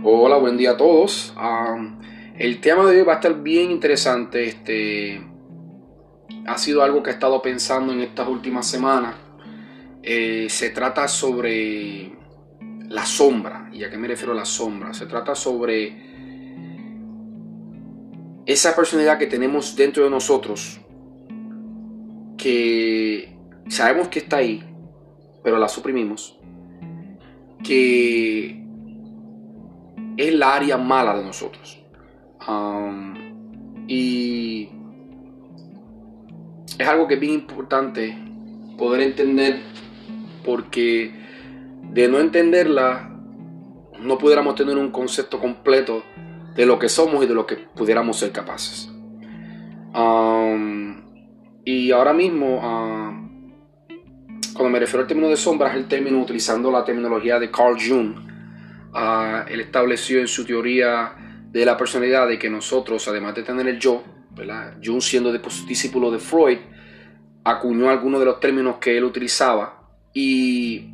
Hola, 0.00 0.36
buen 0.36 0.56
día 0.56 0.72
a 0.72 0.76
todos. 0.76 1.34
el 2.38 2.60
tema 2.60 2.86
de 2.86 3.00
hoy 3.00 3.04
va 3.04 3.14
a 3.14 3.16
estar 3.16 3.42
bien 3.42 3.72
interesante. 3.72 4.44
Este 4.44 5.20
ha 6.46 6.56
sido 6.56 6.84
algo 6.84 7.02
que 7.02 7.10
he 7.10 7.12
estado 7.14 7.42
pensando 7.42 7.92
en 7.92 8.02
estas 8.02 8.28
últimas 8.28 8.64
semanas. 8.64 9.16
Eh, 10.04 10.46
se 10.50 10.70
trata 10.70 11.08
sobre 11.08 12.12
la 12.88 13.04
sombra. 13.04 13.70
¿Y 13.72 13.82
a 13.82 13.90
qué 13.90 13.98
me 13.98 14.06
refiero 14.06 14.34
a 14.34 14.36
la 14.36 14.44
sombra? 14.44 14.94
Se 14.94 15.06
trata 15.06 15.34
sobre 15.34 16.06
esa 18.46 18.76
personalidad 18.76 19.18
que 19.18 19.26
tenemos 19.26 19.74
dentro 19.74 20.04
de 20.04 20.10
nosotros 20.10 20.80
que 22.36 23.36
sabemos 23.68 24.06
que 24.06 24.20
está 24.20 24.36
ahí, 24.36 24.62
pero 25.42 25.58
la 25.58 25.68
suprimimos. 25.68 26.38
Que 27.64 28.67
es 30.18 30.34
la 30.34 30.54
área 30.54 30.76
mala 30.76 31.16
de 31.16 31.24
nosotros. 31.24 31.82
y 33.86 34.68
es 36.78 36.86
algo 36.86 37.08
que 37.08 37.14
es 37.14 37.20
bien 37.20 37.32
importante 37.32 38.16
poder 38.76 39.00
entender 39.00 39.60
porque 40.44 41.12
de 41.92 42.08
no 42.08 42.18
entenderla 42.18 43.10
no 44.00 44.18
pudiéramos 44.18 44.54
tener 44.54 44.76
un 44.76 44.90
concepto 44.90 45.40
completo 45.40 46.02
de 46.54 46.66
lo 46.66 46.78
que 46.78 46.88
somos 46.88 47.24
y 47.24 47.26
de 47.26 47.34
lo 47.34 47.46
que 47.46 47.56
pudiéramos 47.56 48.18
ser 48.18 48.32
capaces. 48.32 48.90
y 51.64 51.90
ahora 51.92 52.12
mismo, 52.12 52.60
cuando 54.52 54.70
me 54.70 54.78
refiero 54.78 55.02
al 55.02 55.06
término 55.06 55.28
de 55.28 55.36
sombras, 55.36 55.74
el 55.74 55.86
término 55.86 56.20
utilizando 56.20 56.70
la 56.70 56.84
terminología 56.84 57.38
de 57.38 57.50
Carl 57.50 57.76
Jung, 57.76 58.27
él 59.48 59.60
estableció 59.60 60.20
en 60.20 60.28
su 60.28 60.44
teoría 60.44 61.14
de 61.50 61.64
la 61.64 61.76
personalidad 61.76 62.28
de 62.28 62.38
que 62.38 62.50
nosotros, 62.50 63.06
además 63.08 63.34
de 63.34 63.42
tener 63.42 63.66
el 63.66 63.78
yo, 63.78 64.04
¿verdad? 64.30 64.76
Jung 64.84 65.00
siendo 65.00 65.32
discípulo 65.32 66.10
de 66.10 66.18
Freud, 66.18 66.58
acuñó 67.44 67.90
algunos 67.90 68.20
de 68.20 68.26
los 68.26 68.40
términos 68.40 68.76
que 68.78 68.96
él 68.96 69.04
utilizaba 69.04 69.88
y 70.12 70.90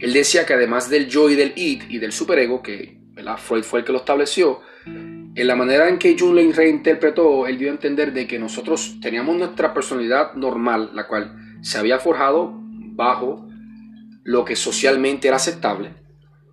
él 0.00 0.12
decía 0.12 0.46
que 0.46 0.54
además 0.54 0.90
del 0.90 1.08
yo 1.08 1.30
y 1.30 1.34
del 1.34 1.52
id 1.56 1.82
y 1.88 1.98
del 1.98 2.12
superego, 2.12 2.62
que 2.62 2.98
Freud 3.38 3.64
fue 3.64 3.80
el 3.80 3.84
que 3.84 3.92
lo 3.92 3.98
estableció, 3.98 4.60
en 4.86 5.46
la 5.46 5.56
manera 5.56 5.88
en 5.88 5.98
que 5.98 6.16
Jung 6.18 6.34
lo 6.34 6.52
reinterpretó, 6.52 7.46
él 7.46 7.58
dio 7.58 7.68
a 7.68 7.72
entender 7.72 8.12
de 8.12 8.26
que 8.26 8.38
nosotros 8.38 8.98
teníamos 9.00 9.36
nuestra 9.36 9.74
personalidad 9.74 10.34
normal, 10.34 10.90
la 10.94 11.06
cual 11.06 11.58
se 11.60 11.78
había 11.78 11.98
forjado 11.98 12.52
bajo 12.60 13.48
lo 14.24 14.44
que 14.44 14.56
socialmente 14.56 15.28
era 15.28 15.36
aceptable, 15.36 15.94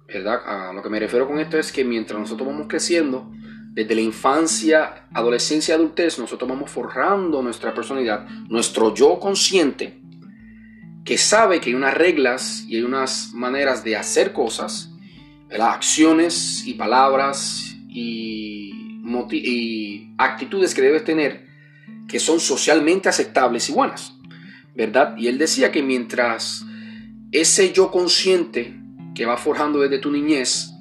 ¿verdad? 0.08 0.42
A 0.46 0.74
lo 0.74 0.82
que 0.82 0.90
me 0.90 1.00
refiero 1.00 1.28
con 1.28 1.40
esto 1.40 1.58
es 1.58 1.72
que 1.72 1.84
mientras 1.84 2.20
nosotros 2.20 2.48
vamos 2.48 2.68
creciendo, 2.68 3.32
desde 3.72 3.94
la 3.94 4.02
infancia, 4.02 5.08
adolescencia, 5.14 5.76
adultez, 5.76 6.18
nosotros 6.18 6.50
vamos 6.50 6.72
forjando 6.72 7.42
nuestra 7.42 7.74
personalidad, 7.74 8.26
nuestro 8.48 8.94
yo 8.94 9.20
consciente, 9.20 10.00
que 11.04 11.18
sabe 11.18 11.60
que 11.60 11.70
hay 11.70 11.76
unas 11.76 11.94
reglas 11.94 12.66
y 12.68 12.78
hay 12.78 12.84
unas 12.84 13.34
maneras 13.34 13.84
de 13.84 13.98
hacer 13.98 14.32
cosas, 14.32 14.92
acciones 15.60 16.66
y 16.66 16.74
palabras 16.74 17.76
y, 17.90 19.02
y 19.32 20.14
actitudes 20.18 20.74
que 20.74 20.82
debes 20.82 21.04
tener 21.04 21.46
que 22.08 22.20
son 22.20 22.40
socialmente 22.40 23.10
aceptables 23.10 23.70
y 23.70 23.74
buenas, 23.74 24.14
¿verdad? 24.76 25.16
Y 25.18 25.28
él 25.28 25.38
decía 25.38 25.72
que 25.72 25.82
mientras 25.82 26.66
ese 27.32 27.74
yo 27.74 27.92
consciente 27.92 28.74
que 29.16 29.26
va 29.26 29.38
forjando 29.38 29.80
desde 29.80 30.00
tu 30.00 30.12
niñez, 30.12 30.72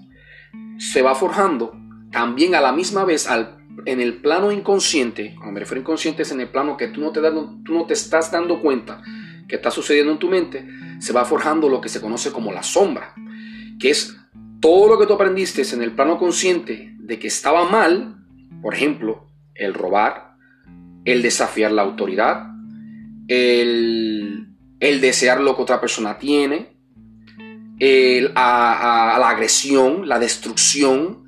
se 0.78 1.02
va 1.02 1.14
forjando 1.14 1.72
también 2.10 2.54
a 2.54 2.60
la 2.60 2.72
misma 2.72 3.04
vez 3.04 3.28
al, 3.28 3.56
en 3.86 4.00
el 4.00 4.20
plano 4.20 4.52
inconsciente, 4.52 5.34
cuando 5.36 5.52
me 5.52 5.60
refiero 5.60 5.80
a 5.80 5.82
inconsciente 5.82 6.22
es 6.22 6.32
en 6.32 6.40
el 6.40 6.48
plano 6.48 6.76
que 6.76 6.88
tú 6.88 7.00
no, 7.00 7.12
te 7.12 7.20
tú 7.64 7.74
no 7.74 7.86
te 7.86 7.94
estás 7.94 8.30
dando 8.30 8.60
cuenta 8.60 9.02
que 9.48 9.56
está 9.56 9.70
sucediendo 9.70 10.12
en 10.12 10.18
tu 10.18 10.28
mente, 10.28 10.66
se 11.00 11.12
va 11.12 11.24
forjando 11.24 11.68
lo 11.68 11.80
que 11.80 11.88
se 11.88 12.00
conoce 12.00 12.32
como 12.32 12.52
la 12.52 12.62
sombra, 12.62 13.14
que 13.78 13.90
es 13.90 14.16
todo 14.60 14.88
lo 14.88 14.98
que 14.98 15.06
tú 15.06 15.14
aprendiste 15.14 15.62
en 15.74 15.82
el 15.82 15.92
plano 15.92 16.18
consciente 16.18 16.94
de 16.98 17.18
que 17.18 17.28
estaba 17.28 17.68
mal, 17.68 18.16
por 18.62 18.74
ejemplo, 18.74 19.28
el 19.54 19.74
robar, 19.74 20.36
el 21.04 21.20
desafiar 21.20 21.72
la 21.72 21.82
autoridad, 21.82 22.46
el, 23.28 24.48
el 24.80 25.00
desear 25.00 25.40
lo 25.40 25.54
que 25.54 25.62
otra 25.62 25.80
persona 25.80 26.18
tiene, 26.18 26.73
a, 28.34 29.16
la 29.18 29.28
agresión, 29.28 30.08
la 30.08 30.18
destrucción, 30.18 31.24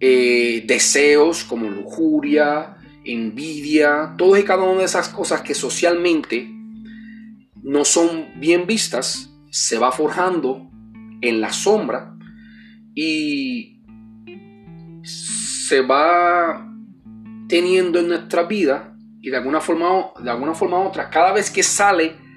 eh, 0.00 0.64
deseos 0.66 1.44
como 1.44 1.68
lujuria, 1.68 2.76
envidia, 3.04 4.14
todas 4.16 4.40
y 4.40 4.44
cada 4.44 4.64
una 4.64 4.80
de 4.80 4.84
esas 4.84 5.08
cosas 5.08 5.42
que 5.42 5.54
socialmente 5.54 6.48
no 7.62 7.84
son 7.84 8.28
bien 8.36 8.66
vistas, 8.66 9.30
se 9.50 9.78
va 9.78 9.92
forjando 9.92 10.70
en 11.20 11.40
la 11.40 11.52
sombra 11.52 12.14
y 12.94 13.82
se 15.02 15.80
va 15.82 16.66
teniendo 17.48 17.98
en 17.98 18.08
nuestra 18.08 18.44
vida 18.44 18.94
y 19.20 19.30
de 19.30 19.36
alguna 19.36 19.60
forma 19.60 20.12
de 20.22 20.30
alguna 20.30 20.54
forma 20.54 20.78
u 20.78 20.88
otra 20.88 21.10
cada 21.10 21.32
vez 21.32 21.50
que 21.50 21.62
sale 21.62 22.27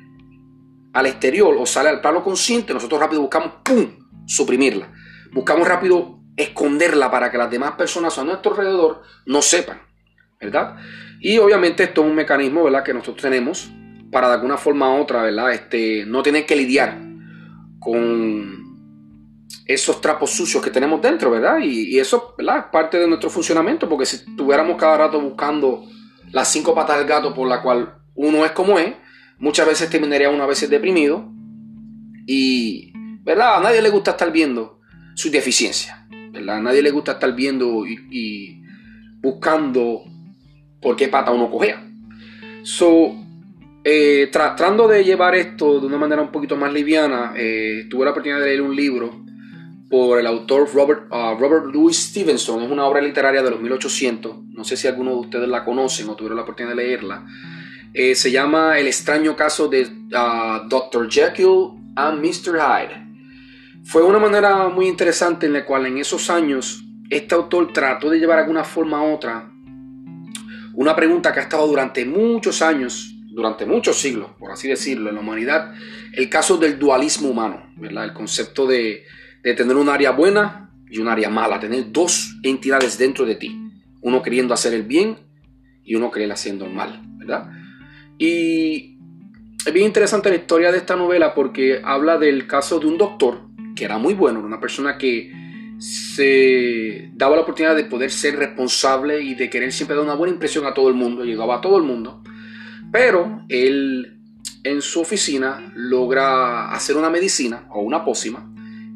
al 0.93 1.05
exterior 1.05 1.55
o 1.57 1.65
sale 1.65 1.89
al 1.89 2.01
plano 2.01 2.23
consciente, 2.23 2.73
nosotros 2.73 2.99
rápido 2.99 3.21
buscamos, 3.21 3.53
¡pum!, 3.63 3.87
suprimirla. 4.25 4.91
Buscamos 5.31 5.67
rápido 5.67 6.19
esconderla 6.35 7.09
para 7.11 7.31
que 7.31 7.37
las 7.37 7.49
demás 7.49 7.71
personas 7.73 8.17
a 8.17 8.23
nuestro 8.23 8.51
alrededor 8.51 9.01
no 9.25 9.41
sepan, 9.41 9.81
¿verdad? 10.39 10.77
Y 11.19 11.37
obviamente 11.37 11.83
esto 11.83 12.01
es 12.01 12.07
un 12.07 12.15
mecanismo, 12.15 12.63
¿verdad?, 12.63 12.83
que 12.83 12.93
nosotros 12.93 13.21
tenemos 13.21 13.71
para 14.11 14.27
de 14.27 14.33
alguna 14.35 14.57
forma 14.57 14.93
u 14.93 15.01
otra, 15.01 15.23
¿verdad?, 15.23 15.51
este, 15.53 16.05
no 16.05 16.21
tener 16.21 16.45
que 16.45 16.55
lidiar 16.55 16.97
con 17.79 18.61
esos 19.65 20.01
trapos 20.01 20.31
sucios 20.31 20.63
que 20.63 20.69
tenemos 20.69 21.01
dentro, 21.01 21.31
¿verdad? 21.31 21.59
Y, 21.61 21.97
eso, 21.99 22.35
¿verdad?, 22.37 22.57
es 22.57 22.63
parte 22.65 22.97
de 22.97 23.07
nuestro 23.07 23.29
funcionamiento, 23.29 23.87
porque 23.87 24.05
si 24.05 24.17
estuviéramos 24.17 24.77
cada 24.77 24.97
rato 24.97 25.19
buscando 25.21 25.83
las 26.31 26.47
cinco 26.47 26.73
patas 26.73 26.97
del 26.97 27.07
gato 27.07 27.33
por 27.33 27.47
la 27.47 27.61
cual 27.61 27.95
uno 28.15 28.45
es 28.45 28.51
como 28.51 28.77
es, 28.79 28.93
Muchas 29.41 29.67
veces 29.67 29.89
terminaría 29.89 30.29
uno 30.29 30.43
a 30.43 30.47
veces 30.47 30.69
deprimido 30.69 31.31
y, 32.27 32.93
¿verdad? 33.23 33.57
A 33.57 33.59
nadie 33.59 33.81
le 33.81 33.89
gusta 33.89 34.11
estar 34.11 34.31
viendo 34.31 34.79
su 35.15 35.31
deficiencia, 35.31 36.07
¿verdad? 36.31 36.57
A 36.57 36.61
nadie 36.61 36.83
le 36.83 36.91
gusta 36.91 37.13
estar 37.13 37.35
viendo 37.35 37.85
y, 37.87 38.61
buscando 39.19 40.03
por 40.79 40.95
qué 40.95 41.07
pata 41.07 41.31
uno 41.31 41.49
cogea. 41.49 41.83
So, 42.61 43.15
eh, 43.83 44.29
tratando 44.31 44.87
de 44.87 45.03
llevar 45.03 45.33
esto 45.33 45.79
de 45.79 45.87
una 45.87 45.97
manera 45.97 46.21
un 46.21 46.31
poquito 46.31 46.55
más 46.55 46.71
liviana, 46.71 47.33
eh, 47.35 47.87
tuve 47.89 48.05
la 48.05 48.11
oportunidad 48.11 48.39
de 48.39 48.45
leer 48.45 48.61
un 48.61 48.75
libro 48.75 49.21
por 49.89 50.19
el 50.19 50.25
autor 50.25 50.69
Robert, 50.73 51.11
uh, 51.11 51.37
Robert 51.37 51.65
Louis 51.65 51.97
Stevenson. 51.97 52.61
Es 52.61 52.71
una 52.71 52.85
obra 52.85 53.01
literaria 53.01 53.43
de 53.43 53.49
los 53.51 53.59
1800. 53.59 54.45
No 54.49 54.63
sé 54.63 54.77
si 54.77 54.87
alguno 54.87 55.11
de 55.11 55.17
ustedes 55.17 55.49
la 55.49 55.65
conocen 55.65 56.07
o 56.09 56.15
tuvieron 56.15 56.37
la 56.37 56.43
oportunidad 56.43 56.75
de 56.75 56.83
leerla. 56.83 57.25
Eh, 57.93 58.15
se 58.15 58.31
llama 58.31 58.79
El 58.79 58.87
extraño 58.87 59.35
caso 59.35 59.67
de 59.67 59.81
uh, 59.83 60.67
Dr. 60.69 61.09
Jekyll 61.09 61.71
and 61.95 62.21
Mr. 62.21 62.57
Hyde. 62.57 63.01
Fue 63.83 64.01
una 64.01 64.17
manera 64.17 64.69
muy 64.69 64.87
interesante 64.87 65.47
en 65.47 65.53
la 65.53 65.65
cual 65.65 65.85
en 65.87 65.97
esos 65.97 66.29
años 66.29 66.85
este 67.09 67.35
autor 67.35 67.73
trató 67.73 68.09
de 68.09 68.19
llevar 68.19 68.37
de 68.37 68.43
alguna 68.43 68.63
forma 68.63 69.03
u 69.03 69.13
otra 69.13 69.51
una 70.73 70.95
pregunta 70.95 71.33
que 71.33 71.41
ha 71.41 71.43
estado 71.43 71.67
durante 71.67 72.05
muchos 72.05 72.61
años, 72.61 73.13
durante 73.33 73.65
muchos 73.65 73.99
siglos, 73.99 74.29
por 74.39 74.51
así 74.51 74.69
decirlo, 74.69 75.09
en 75.09 75.15
la 75.15 75.21
humanidad, 75.21 75.73
el 76.13 76.29
caso 76.29 76.57
del 76.57 76.79
dualismo 76.79 77.27
humano, 77.27 77.73
¿verdad? 77.75 78.05
el 78.05 78.13
concepto 78.13 78.65
de, 78.65 79.03
de 79.43 79.53
tener 79.53 79.75
un 79.75 79.89
área 79.89 80.11
buena 80.11 80.71
y 80.89 80.99
un 80.99 81.09
área 81.09 81.29
mala, 81.29 81.59
tener 81.59 81.91
dos 81.91 82.37
entidades 82.41 82.97
dentro 82.97 83.25
de 83.25 83.35
ti, 83.35 83.69
uno 84.01 84.21
queriendo 84.21 84.53
hacer 84.53 84.73
el 84.73 84.83
bien 84.83 85.17
y 85.83 85.95
uno 85.95 86.09
queriendo 86.09 86.35
haciendo 86.35 86.65
el 86.65 86.71
mal, 86.71 87.01
¿verdad? 87.17 87.51
Y 88.21 88.99
es 89.65 89.73
bien 89.73 89.87
interesante 89.87 90.29
la 90.29 90.35
historia 90.35 90.71
de 90.71 90.77
esta 90.77 90.95
novela 90.95 91.33
porque 91.33 91.81
habla 91.83 92.19
del 92.19 92.45
caso 92.45 92.79
de 92.79 92.85
un 92.85 92.95
doctor 92.99 93.47
que 93.75 93.83
era 93.83 93.97
muy 93.97 94.13
bueno, 94.13 94.41
una 94.41 94.59
persona 94.59 94.95
que 94.99 95.31
se 95.79 97.09
daba 97.15 97.35
la 97.35 97.41
oportunidad 97.41 97.75
de 97.75 97.85
poder 97.85 98.11
ser 98.11 98.35
responsable 98.35 99.23
y 99.23 99.33
de 99.33 99.49
querer 99.49 99.73
siempre 99.73 99.95
dar 99.95 100.05
una 100.05 100.13
buena 100.13 100.35
impresión 100.35 100.67
a 100.67 100.73
todo 100.75 100.89
el 100.89 100.93
mundo, 100.93 101.23
llegaba 101.23 101.55
a 101.55 101.61
todo 101.61 101.79
el 101.79 101.83
mundo, 101.83 102.21
pero 102.91 103.43
él 103.49 104.19
en 104.63 104.83
su 104.83 105.01
oficina 105.01 105.71
logra 105.73 106.71
hacer 106.71 106.97
una 106.97 107.09
medicina 107.09 107.65
o 107.71 107.81
una 107.81 108.05
pócima 108.05 108.53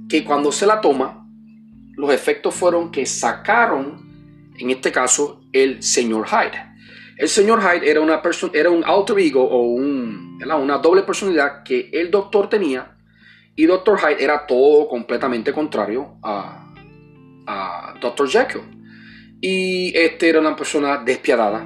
que 0.07 0.24
cuando 0.24 0.51
se 0.51 0.68
la 0.68 0.81
toma, 0.81 1.28
los 1.95 2.13
efectos 2.13 2.54
fueron 2.54 2.92
que 2.92 3.07
sacaron, 3.07 4.51
en 4.60 4.69
este 4.69 4.92
caso, 4.92 5.42
el 5.51 5.81
señor 5.81 6.28
Hyde. 6.28 6.75
El 7.17 7.29
señor 7.29 7.62
Hyde 7.62 7.89
era, 7.89 8.01
una 8.01 8.21
era 8.53 8.69
un 8.69 8.83
alter 8.83 9.19
ego 9.19 9.44
o 9.44 9.62
un, 9.62 10.39
una 10.44 10.77
doble 10.79 11.03
personalidad 11.03 11.63
que 11.63 11.89
el 11.94 12.12
doctor 12.12 12.50
tenía 12.50 12.95
y 13.56 13.65
Doctor 13.65 14.00
Hyde 14.00 14.21
era 14.21 14.45
todo 14.45 14.88
completamente 14.89 15.53
contrario 15.53 16.17
a, 16.21 16.73
a 17.47 17.94
Dr. 18.01 18.27
Jekyll. 18.27 18.63
Y 19.39 19.97
este 19.97 20.29
era 20.29 20.39
una 20.39 20.56
persona 20.56 20.97
despiadada. 20.97 21.65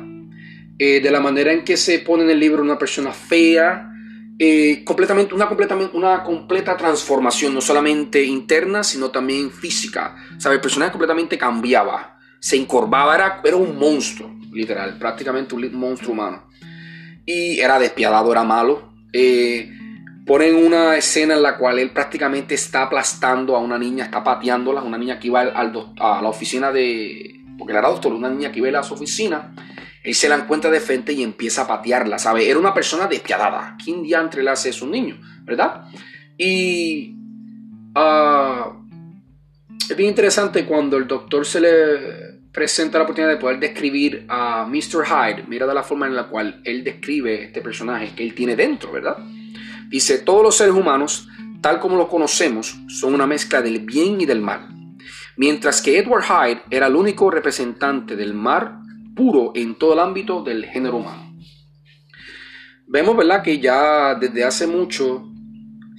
Eh, 0.77 1.01
de 1.01 1.11
la 1.11 1.19
manera 1.19 1.51
en 1.51 1.63
que 1.63 1.77
se 1.77 1.99
pone 1.99 2.23
en 2.23 2.29
el 2.29 2.39
libro 2.39 2.61
una 2.61 2.77
persona 2.77 3.11
fea, 3.11 3.91
eh, 4.37 4.83
completamente, 4.85 5.33
una, 5.33 5.47
completamente, 5.47 5.97
una 5.97 6.23
completa 6.23 6.77
transformación, 6.77 7.53
no 7.53 7.59
solamente 7.59 8.23
interna, 8.23 8.83
sino 8.83 9.09
también 9.09 9.51
física. 9.51 10.15
¿Sabe? 10.37 10.55
El 10.55 10.61
personaje 10.61 10.91
completamente 10.91 11.37
cambiaba, 11.37 12.19
se 12.39 12.55
encorvaba, 12.55 13.15
era, 13.15 13.41
era 13.43 13.57
un 13.57 13.77
monstruo, 13.77 14.38
literal, 14.51 14.97
prácticamente 14.97 15.55
un 15.55 15.73
monstruo 15.73 16.13
humano. 16.13 16.49
Y 17.25 17.59
era 17.59 17.79
despiadado, 17.79 18.31
era 18.31 18.43
malo. 18.43 18.93
Eh, 19.13 19.71
ponen 20.25 20.55
una 20.55 20.95
escena 20.95 21.35
en 21.35 21.41
la 21.41 21.57
cual 21.57 21.79
él 21.79 21.91
prácticamente 21.91 22.55
está 22.55 22.83
aplastando 22.83 23.55
a 23.55 23.59
una 23.59 23.77
niña, 23.77 24.05
está 24.05 24.23
pateándola, 24.23 24.81
una 24.81 24.97
niña 24.97 25.19
que 25.19 25.27
iba 25.27 25.41
al, 25.41 25.93
a 25.99 26.21
la 26.21 26.29
oficina 26.29 26.71
de... 26.71 27.35
Porque 27.57 27.73
era 27.73 27.89
doctor, 27.89 28.13
una 28.13 28.29
niña 28.29 28.51
que 28.51 28.59
iba 28.59 28.79
a 28.79 28.83
su 28.83 28.93
oficina 28.93 29.53
él 30.03 30.15
se 30.15 30.29
la 30.29 30.35
encuentra 30.35 30.71
de 30.71 30.79
frente 30.79 31.13
y 31.13 31.23
empieza 31.23 31.63
a 31.63 31.67
patearla, 31.67 32.17
¿sabe? 32.19 32.49
Era 32.49 32.59
una 32.59 32.73
persona 32.73 33.07
despiadada. 33.07 33.75
¿Quién 33.83 34.01
diantre 34.01 34.43
le 34.43 34.51
hace 34.51 34.69
eso 34.69 34.85
a 34.85 34.87
un 34.87 34.93
niño? 34.93 35.19
¿Verdad? 35.43 35.85
Y 36.37 37.15
ah, 37.95 38.71
es 39.89 39.95
bien 39.97 40.09
interesante 40.09 40.65
cuando 40.65 40.97
el 40.97 41.07
doctor 41.07 41.45
se 41.45 41.59
le 41.59 42.28
presenta 42.59 42.97
la 42.97 43.05
oportunidad 43.05 43.31
de 43.31 43.39
poder 43.39 43.57
describir 43.57 44.25
a 44.27 44.65
Mr. 44.65 45.05
Hyde. 45.05 45.45
Mira 45.47 45.65
de 45.65 45.73
la 45.73 45.81
forma 45.81 46.07
en 46.07 46.13
la 46.13 46.27
cual 46.27 46.59
él 46.65 46.83
describe 46.83 47.41
este 47.45 47.61
personaje 47.61 48.11
que 48.13 48.21
él 48.21 48.35
tiene 48.35 48.57
dentro, 48.57 48.91
¿verdad? 48.91 49.15
Dice, 49.87 50.17
todos 50.17 50.43
los 50.43 50.57
seres 50.57 50.75
humanos, 50.75 51.29
tal 51.61 51.79
como 51.79 51.95
los 51.95 52.09
conocemos, 52.09 52.75
son 52.89 53.13
una 53.13 53.25
mezcla 53.25 53.61
del 53.61 53.79
bien 53.79 54.19
y 54.19 54.25
del 54.25 54.41
mal. 54.41 54.67
Mientras 55.37 55.81
que 55.81 55.99
Edward 55.99 56.25
Hyde 56.25 56.61
era 56.69 56.87
el 56.87 56.97
único 56.97 57.31
representante 57.31 58.17
del 58.17 58.33
mal 58.33 58.81
puro 59.15 59.53
en 59.55 59.75
todo 59.75 59.93
el 59.93 59.99
ámbito 59.99 60.43
del 60.43 60.65
género 60.65 60.97
humano. 60.97 61.33
Vemos, 62.87 63.15
¿verdad?, 63.15 63.41
que 63.41 63.59
ya 63.59 64.15
desde 64.15 64.43
hace 64.43 64.67
mucho 64.67 65.28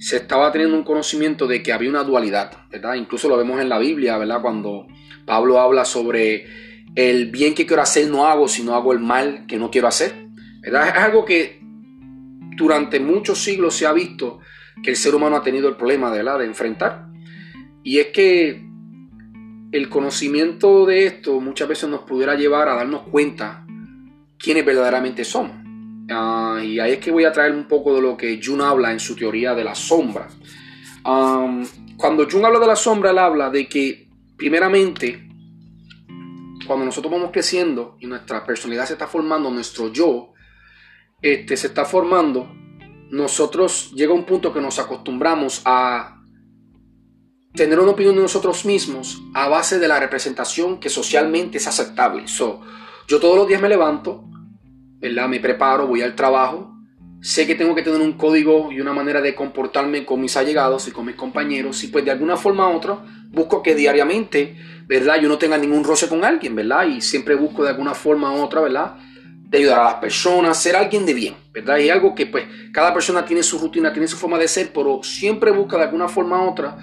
se 0.01 0.17
estaba 0.17 0.51
teniendo 0.51 0.75
un 0.75 0.83
conocimiento 0.83 1.45
de 1.45 1.61
que 1.61 1.71
había 1.71 1.87
una 1.87 2.03
dualidad, 2.03 2.51
¿verdad? 2.71 2.95
Incluso 2.95 3.29
lo 3.29 3.37
vemos 3.37 3.61
en 3.61 3.69
la 3.69 3.77
Biblia, 3.77 4.17
¿verdad? 4.17 4.41
Cuando 4.41 4.87
Pablo 5.27 5.59
habla 5.59 5.85
sobre 5.85 6.47
el 6.95 7.29
bien 7.29 7.53
que 7.53 7.67
quiero 7.67 7.83
hacer 7.83 8.09
no 8.09 8.25
hago, 8.25 8.47
sino 8.47 8.73
hago 8.73 8.93
el 8.93 8.99
mal 8.99 9.45
que 9.45 9.57
no 9.57 9.69
quiero 9.69 9.87
hacer, 9.87 10.15
¿verdad? 10.59 10.87
Es 10.87 10.95
algo 10.95 11.23
que 11.23 11.59
durante 12.57 12.99
muchos 12.99 13.43
siglos 13.43 13.75
se 13.75 13.85
ha 13.85 13.93
visto 13.93 14.39
que 14.81 14.89
el 14.89 14.95
ser 14.95 15.13
humano 15.13 15.35
ha 15.35 15.43
tenido 15.43 15.69
el 15.69 15.75
problema, 15.75 16.09
¿verdad? 16.09 16.39
De 16.39 16.45
enfrentar. 16.45 17.05
Y 17.83 17.99
es 17.99 18.07
que 18.07 18.59
el 19.71 19.87
conocimiento 19.87 20.87
de 20.87 21.05
esto 21.05 21.39
muchas 21.39 21.67
veces 21.67 21.87
nos 21.87 22.01
pudiera 22.01 22.33
llevar 22.33 22.69
a 22.69 22.73
darnos 22.73 23.03
cuenta 23.03 23.67
quiénes 24.39 24.65
verdaderamente 24.65 25.23
somos. 25.23 25.60
Ah, 26.11 26.59
y 26.63 26.79
ahí 26.79 26.93
es 26.93 26.99
que 26.99 27.11
voy 27.11 27.25
a 27.25 27.31
traer 27.31 27.53
un 27.53 27.67
poco 27.67 27.95
de 27.95 28.01
lo 28.01 28.17
que 28.17 28.39
Jung 28.43 28.61
habla 28.61 28.91
en 28.91 28.99
su 28.99 29.15
teoría 29.15 29.53
de 29.55 29.63
la 29.63 29.75
sombra. 29.75 30.27
cuando 31.03 32.27
Jung 32.29 32.45
habla 32.45 32.59
de 32.59 32.67
la 32.67 32.75
sombra, 32.75 33.11
él 33.11 33.17
habla 33.17 33.49
de 33.49 33.67
que, 33.67 34.09
primeramente, 34.37 35.27
cuando 36.67 36.85
nosotros 36.85 37.11
vamos 37.11 37.31
creciendo 37.31 37.97
y 37.99 38.07
nuestra 38.07 38.43
personalidad 38.43 38.85
se 38.85 38.93
está 38.93 39.07
formando, 39.07 39.49
nuestro 39.49 39.91
yo 39.91 40.33
este, 41.21 41.57
se 41.57 41.67
está 41.67 41.85
formando, 41.85 42.51
nosotros 43.09 43.91
llega 43.93 44.13
un 44.13 44.25
punto 44.25 44.53
que 44.53 44.61
nos 44.61 44.79
acostumbramos 44.79 45.61
a 45.65 46.21
tener 47.53 47.79
una 47.79 47.91
opinión 47.91 48.15
de 48.15 48.21
nosotros 48.21 48.65
mismos 48.65 49.21
a 49.33 49.49
base 49.49 49.79
de 49.79 49.87
la 49.87 49.99
representación 49.99 50.79
que 50.79 50.89
socialmente 50.89 51.57
es 51.57 51.67
aceptable. 51.67 52.27
So, 52.27 52.61
yo 53.07 53.19
todos 53.19 53.35
los 53.35 53.47
días 53.47 53.61
me 53.61 53.69
levanto, 53.69 54.23
¿verdad? 55.01 55.27
Me 55.27 55.39
preparo, 55.39 55.87
voy 55.87 56.01
al 56.01 56.15
trabajo, 56.15 56.73
sé 57.21 57.45
que 57.45 57.55
tengo 57.55 57.75
que 57.75 57.83
tener 57.83 58.01
un 58.01 58.13
código 58.13 58.71
y 58.71 58.79
una 58.79 58.93
manera 58.93 59.21
de 59.21 59.35
comportarme 59.35 60.05
con 60.05 60.21
mis 60.21 60.37
allegados 60.37 60.87
y 60.87 60.91
con 60.91 61.05
mis 61.05 61.15
compañeros 61.15 61.83
y 61.83 61.87
pues 61.87 62.05
de 62.05 62.11
alguna 62.11 62.37
forma 62.37 62.69
u 62.69 62.75
otra 62.75 62.99
busco 63.29 63.63
que 63.63 63.75
diariamente, 63.75 64.57
¿verdad? 64.87 65.19
Yo 65.21 65.29
no 65.29 65.37
tenga 65.37 65.57
ningún 65.57 65.83
roce 65.83 66.07
con 66.07 66.23
alguien, 66.23 66.55
¿verdad? 66.55 66.85
Y 66.87 67.01
siempre 67.01 67.35
busco 67.35 67.63
de 67.63 67.69
alguna 67.69 67.93
forma 67.93 68.31
u 68.33 68.41
otra, 68.41 68.61
¿verdad? 68.61 68.97
De 69.49 69.57
ayudar 69.57 69.79
a 69.79 69.83
las 69.85 69.95
personas, 69.95 70.61
ser 70.61 70.75
alguien 70.75 71.05
de 71.05 71.13
bien, 71.13 71.35
¿verdad? 71.53 71.77
Y 71.77 71.89
algo 71.89 72.15
que 72.15 72.25
pues 72.25 72.45
cada 72.73 72.93
persona 72.93 73.25
tiene 73.25 73.43
su 73.43 73.57
rutina, 73.57 73.93
tiene 73.93 74.07
su 74.07 74.17
forma 74.17 74.37
de 74.37 74.47
ser, 74.47 74.71
pero 74.73 75.01
siempre 75.03 75.51
busca 75.51 75.77
de 75.77 75.83
alguna 75.83 76.07
forma 76.07 76.43
u 76.43 76.49
otra 76.49 76.77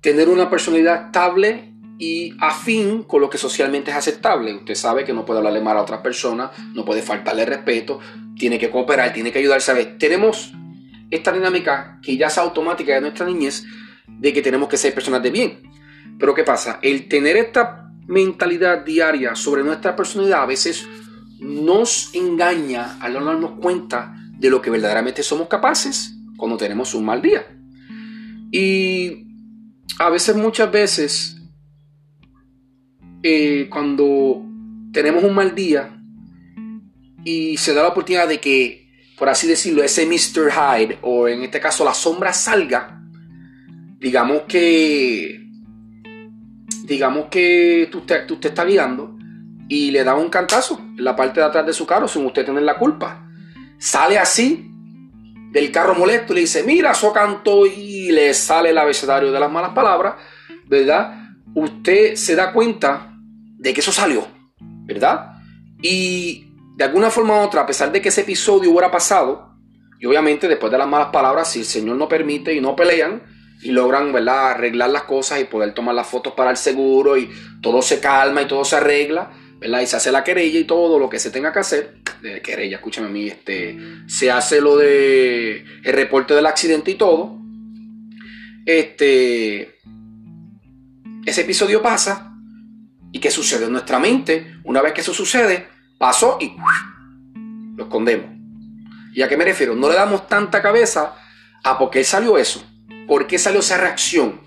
tener 0.00 0.28
una 0.28 0.50
personalidad 0.50 1.06
estable 1.06 1.73
y 1.98 2.34
afín 2.40 3.04
con 3.04 3.20
lo 3.20 3.30
que 3.30 3.38
socialmente 3.38 3.90
es 3.90 3.96
aceptable. 3.96 4.54
Usted 4.54 4.74
sabe 4.74 5.04
que 5.04 5.12
no 5.12 5.24
puede 5.24 5.38
hablarle 5.38 5.60
mal 5.60 5.76
a 5.76 5.82
otras 5.82 6.00
personas, 6.00 6.50
no 6.74 6.84
puede 6.84 7.02
faltarle 7.02 7.44
respeto, 7.46 8.00
tiene 8.36 8.58
que 8.58 8.70
cooperar, 8.70 9.12
tiene 9.12 9.32
que 9.32 9.38
ayudar. 9.38 9.60
¿sabes? 9.60 9.98
Tenemos 9.98 10.52
esta 11.10 11.32
dinámica 11.32 12.00
que 12.02 12.16
ya 12.16 12.26
es 12.26 12.38
automática 12.38 12.94
de 12.94 13.00
nuestra 13.00 13.26
niñez 13.26 13.64
de 14.08 14.32
que 14.32 14.42
tenemos 14.42 14.68
que 14.68 14.76
ser 14.76 14.94
personas 14.94 15.22
de 15.22 15.30
bien. 15.30 15.62
Pero 16.18 16.34
¿qué 16.34 16.44
pasa? 16.44 16.78
El 16.82 17.08
tener 17.08 17.36
esta 17.36 17.90
mentalidad 18.06 18.84
diaria 18.84 19.34
sobre 19.34 19.62
nuestra 19.62 19.96
personalidad 19.96 20.42
a 20.42 20.46
veces 20.46 20.86
nos 21.40 22.14
engaña 22.14 22.98
al 23.00 23.14
no 23.14 23.24
darnos 23.24 23.52
cuenta 23.60 24.14
de 24.38 24.50
lo 24.50 24.60
que 24.60 24.70
verdaderamente 24.70 25.22
somos 25.22 25.48
capaces 25.48 26.14
cuando 26.36 26.56
tenemos 26.56 26.94
un 26.94 27.04
mal 27.04 27.22
día. 27.22 27.46
Y 28.50 29.26
a 29.98 30.10
veces, 30.10 30.36
muchas 30.36 30.70
veces, 30.70 31.42
eh, 33.26 33.68
cuando 33.70 34.42
tenemos 34.92 35.24
un 35.24 35.34
mal 35.34 35.54
día 35.54 35.98
y 37.24 37.56
se 37.56 37.72
da 37.72 37.80
la 37.80 37.88
oportunidad 37.88 38.28
de 38.28 38.38
que, 38.38 38.86
por 39.16 39.30
así 39.30 39.46
decirlo, 39.46 39.82
ese 39.82 40.04
Mr. 40.04 40.52
Hyde, 40.52 40.98
o 41.00 41.26
en 41.26 41.42
este 41.42 41.58
caso 41.58 41.86
la 41.86 41.94
sombra 41.94 42.34
salga, 42.34 43.00
digamos 43.98 44.42
que, 44.42 45.40
digamos 46.84 47.28
que 47.30 47.90
usted, 47.94 48.30
usted 48.30 48.50
está 48.50 48.66
guiando 48.66 49.16
y 49.70 49.90
le 49.90 50.04
da 50.04 50.14
un 50.16 50.28
cantazo 50.28 50.78
en 50.78 51.02
la 51.02 51.16
parte 51.16 51.40
de 51.40 51.46
atrás 51.46 51.64
de 51.64 51.72
su 51.72 51.86
carro 51.86 52.06
sin 52.06 52.26
usted 52.26 52.44
tener 52.44 52.62
la 52.62 52.76
culpa. 52.76 53.26
Sale 53.78 54.18
así 54.18 54.70
del 55.50 55.72
carro 55.72 55.94
molesto 55.94 56.34
y 56.34 56.36
le 56.36 56.40
dice, 56.42 56.62
mira, 56.62 56.90
eso 56.90 57.10
cantó 57.10 57.64
y 57.64 58.12
le 58.12 58.34
sale 58.34 58.68
el 58.68 58.76
abecedario 58.76 59.32
de 59.32 59.40
las 59.40 59.50
malas 59.50 59.70
palabras, 59.70 60.16
¿verdad? 60.66 61.36
Usted 61.54 62.16
se 62.16 62.36
da 62.36 62.52
cuenta 62.52 63.12
de 63.64 63.72
que 63.72 63.80
eso 63.80 63.92
salió, 63.92 64.28
¿verdad? 64.60 65.38
Y 65.82 66.52
de 66.76 66.84
alguna 66.84 67.08
forma 67.08 67.40
u 67.40 67.44
otra, 67.44 67.62
a 67.62 67.66
pesar 67.66 67.90
de 67.90 68.02
que 68.02 68.10
ese 68.10 68.20
episodio 68.20 68.70
hubiera 68.70 68.90
pasado, 68.90 69.54
y 69.98 70.04
obviamente 70.04 70.46
después 70.48 70.70
de 70.70 70.76
las 70.76 70.86
malas 70.86 71.08
palabras, 71.08 71.50
si 71.50 71.60
el 71.60 71.64
Señor 71.64 71.96
no 71.96 72.06
permite 72.06 72.52
y 72.52 72.60
no 72.60 72.76
pelean, 72.76 73.22
y 73.62 73.70
logran 73.70 74.12
¿verdad? 74.12 74.50
arreglar 74.50 74.90
las 74.90 75.04
cosas 75.04 75.40
y 75.40 75.44
poder 75.44 75.72
tomar 75.72 75.94
las 75.94 76.06
fotos 76.06 76.34
para 76.34 76.50
el 76.50 76.58
seguro 76.58 77.16
y 77.16 77.30
todo 77.62 77.80
se 77.80 78.00
calma 78.00 78.42
y 78.42 78.46
todo 78.46 78.66
se 78.66 78.76
arregla, 78.76 79.30
y 79.62 79.86
se 79.86 79.96
hace 79.96 80.12
la 80.12 80.22
querella 80.22 80.60
y 80.60 80.64
todo 80.64 80.98
lo 80.98 81.08
que 81.08 81.18
se 81.18 81.30
tenga 81.30 81.50
que 81.50 81.60
hacer. 81.60 81.94
De 82.20 82.42
querella, 82.42 82.76
escúchame 82.76 83.06
a 83.06 83.10
mí, 83.10 83.28
este, 83.28 83.78
se 84.06 84.30
hace 84.30 84.60
lo 84.60 84.76
de 84.76 85.64
el 85.84 85.92
reporte 85.94 86.34
del 86.34 86.44
accidente 86.44 86.90
y 86.90 86.96
todo. 86.96 87.38
Este, 88.66 89.78
ese 91.24 91.40
episodio 91.40 91.80
pasa. 91.80 92.33
¿Y 93.14 93.20
qué 93.20 93.30
sucede 93.30 93.66
en 93.66 93.72
nuestra 93.72 94.00
mente? 94.00 94.56
Una 94.64 94.82
vez 94.82 94.92
que 94.92 95.00
eso 95.00 95.14
sucede, 95.14 95.68
pasó 95.98 96.36
y 96.40 96.56
lo 97.76 97.84
escondemos. 97.84 98.26
¿Y 99.14 99.22
a 99.22 99.28
qué 99.28 99.36
me 99.36 99.44
refiero? 99.44 99.76
No 99.76 99.88
le 99.88 99.94
damos 99.94 100.26
tanta 100.26 100.60
cabeza 100.60 101.14
a 101.62 101.78
por 101.78 101.90
qué 101.90 102.02
salió 102.02 102.36
eso. 102.36 102.66
¿Por 103.06 103.28
qué 103.28 103.38
salió 103.38 103.60
esa 103.60 103.78
reacción? 103.78 104.40